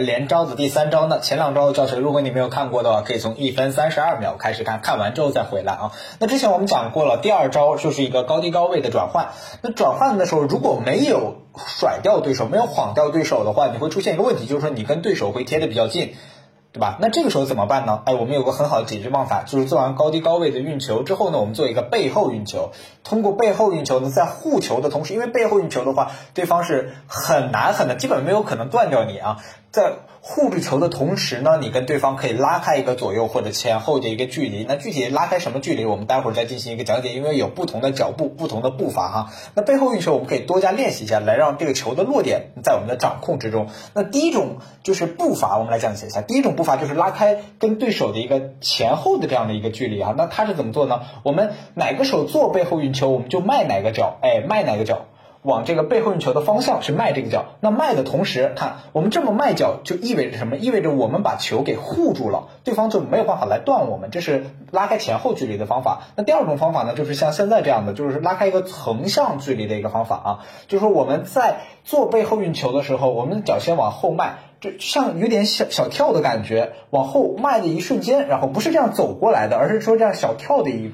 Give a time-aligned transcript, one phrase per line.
[0.00, 5.92] 连招的第三招呢，前两招的教学，如果你没有看过的话，可以从一分三十二秒开始看，看完之后再回来啊。
[6.18, 9.28] 那之前我们讲过了，第二招就是一个高低高位的转换。
[9.62, 16.14] 那转换的时候，如果没有甩掉对手，没有晃掉对手的话，你会出现一个问题，就是说你跟对手会贴的比较近。
[16.70, 16.98] 对吧？
[17.00, 18.02] 那这个时候怎么办呢？
[18.04, 22.72] 哎，我们有个很好的解决办法，就是做完高低高位的运球之后呢，我们做一个背后运球。
[23.02, 29.38] 通过背后运球呢，在护球的同时，因为背后运球的话，对方是很难很难，基本没有可能断掉你啊。
[29.70, 34.64] 在护住球的同时呢，你跟对方可以拉开一个左右或者前后的一个距离。
[34.66, 39.30] 那具体拉开什么距离，我们待会儿再进行一个讲解，因为有不同的脚步、不同的步伐哈。
[39.54, 43.68] 那背后运球我们可以多加练习一下，来让这个球的落点在我们的掌控之中。
[43.94, 46.22] 那第一种就是步伐，我们来讲解一下。
[46.22, 50.14] 第一种步伐就是拉开跟对手的一个前后的这样的一个距离啊。
[50.18, 51.02] 那它是怎么做呢？
[51.22, 55.06] 我们哪个手做背后运球，我们就迈哪个脚，哎，迈哪个脚。
[55.42, 60.56] 往这个背后运球的方向去迈这个脚，那迈的同时，看我们这么迈脚就意味着什么？
[60.56, 64.10] 意味着我们把球给护住了，对方就没有办法来断我们。
[64.10, 66.02] 这是拉开前后距离的方法。
[66.16, 70.30] 那第二种方法呢，就是像现在这样的，就是拉开一个横向距离的一个方法啊。
[70.66, 80.92] 就是说我们在做背后运球的时候，我们的脚先往后迈，就像有点小小跳的感觉，往后迈的一瞬间，然后不是这样走过来的，而是说这样小跳的一。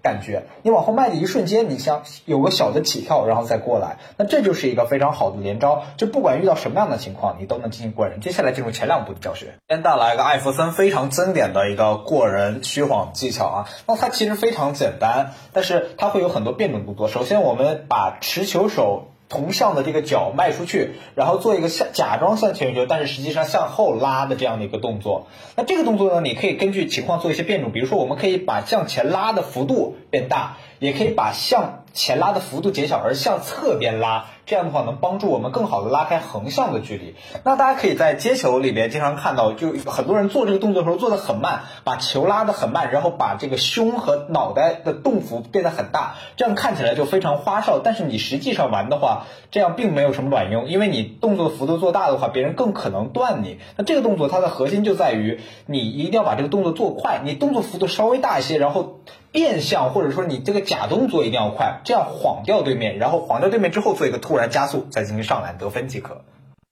[0.00, 5.82] 感觉你往后迈的一瞬间，你像有个小的起跳，然后再过来，那这就是一个非常好的连招。
[5.96, 8.20] 就不管遇到什么样的情况，你都能进行过人。
[8.20, 13.68] 接下来进入前两步的教学，先带来一个艾弗森非常经典的一个过人虚晃技巧啊。
[13.88, 17.08] 那它其实非常简单，但是它会有很多变种动作。
[17.08, 19.08] 首先，我们把持球手。
[19.28, 25.26] 同向的这个脚迈出去，然后做一个向假装向前球，但是实际上向后拉的这样的一个动作。
[25.56, 34.26] 那这个动作呢，你可以根据情况做一些变种，比如说我们可以把向前拉的幅度变大，也可以把向前拉的幅度减小，而向侧边拉。
[34.46, 37.16] 这样的话能帮助我们更好的拉开横向的距离。
[37.44, 47.78] 那大家可以在接球里边经常看到，就很多人做这个动作的时候做的很慢，把球拉的很慢，然后把这个胸和脑袋的动幅变得很大，这样看起来就非常花哨。
[47.80, 53.58] 但是你实际上玩的话，这样并没有什么卵用，因为你动作幅度做大的话，别人更可能断你。
[53.76, 59.00] 那这个动作它的核心就在于你一定要把这个动作做快，你动作幅度稍微大一些，然后。
[59.30, 66.22] 变相或者说你这个假动作一定要快，这样晃掉对面，然后晃掉对面之后做一个突然加速，再进行上篮得分即可。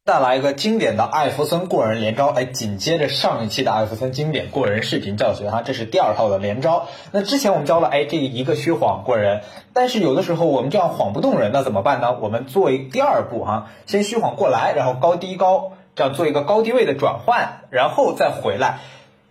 [0.04, 6.86] 再来一个经典的艾弗森过人连招，哎，紧接着上一期的艾弗森经典过人视频教学哈，这是第二套的连招。
[7.10, 9.42] 那之前我们教了哎这一个虚晃过人，
[9.72, 12.16] 但是有的时候我们这样晃不动人，那怎么办呢？
[12.20, 18.78] 我们做一第二步哈，先虚晃过来，然后高低高，这样做一个高低位的转换，然后再回来。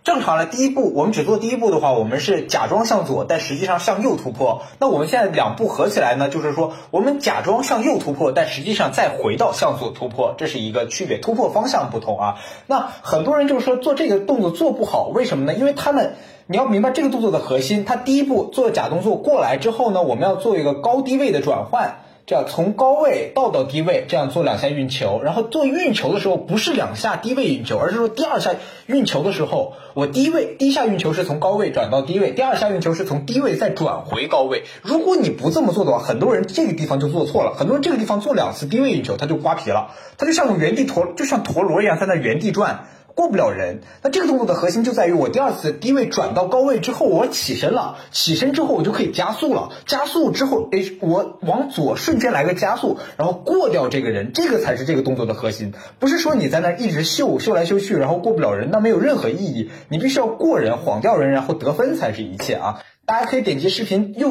[0.06, 4.62] 正常的第一步，我们只做第一步的话，我们是假装向左，但实际上向右突破。
[4.78, 12.36] 那我们现在两步合起来呢，就是说我们假装向右突破，但实际上再回到向左突破，这是一个区别，突破方向不同啊。
[12.68, 15.54] 那很多人就是说做这个动作做不好，为什么呢？
[15.54, 16.14] 因为他们
[16.46, 22.02] 你要明白这个动作的核心，他第一步做假动作过来之后呢，我们要做一个高低位的转换。
[22.26, 28.56] 这样从高位倒到低位，这样做两下运球，然后做运球的时候不是两下低位运球，而是说第二下
[28.86, 34.64] 运球的时候，我低位第一下运球是从高位转到低位，第二下运球是从低位再转回高位。
[34.82, 42.88] 如果你不这么做的话，很多人这个地方就做错了，很多人这个地方做两次低位运球，他就刮皮了，他就像原地陀，就像陀螺一样在那原地转。
[43.16, 62.82] 过不了人，那这个动作的核心就在于我第二次低位转到高位之后，我起身了，起身之后我就可以加速了，加速之后，哎，我往左瞬间来个加速，然后过掉这个人，这个才是这个动作的核心，不是说你在那一直秀秀来秀去，然后过不了人，那没有任何意义，你必须要过人，晃掉人，然后得分才是一切啊！
[63.06, 64.24] 大家可以点击视频右。